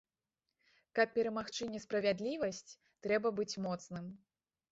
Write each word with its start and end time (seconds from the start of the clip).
Каб 0.99 1.11
перамагчы 1.17 1.67
несправядлівасць, 1.75 2.77
трэба 3.07 3.27
быць 3.41 3.59
моцным. 3.69 4.05